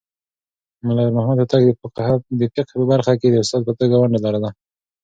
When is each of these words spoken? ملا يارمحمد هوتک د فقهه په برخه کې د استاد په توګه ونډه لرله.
ملا 0.85 1.01
يارمحمد 1.03 1.37
هوتک 1.39 1.61
د 1.65 1.69
فقهه 1.81 2.15
په 2.71 2.81
برخه 2.91 3.13
کې 3.19 3.27
د 3.29 3.35
استاد 3.43 3.61
په 3.67 3.73
توګه 3.79 3.95
ونډه 3.97 4.19
لرله. 4.25 4.49